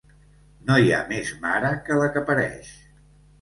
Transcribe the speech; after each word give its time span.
No 0.69 0.77
hi 0.83 0.89
ha 0.95 1.01
més 1.11 1.29
mare 1.43 1.69
que 1.91 1.99
la 2.01 2.09
que 2.17 2.25
pareix. 2.31 2.73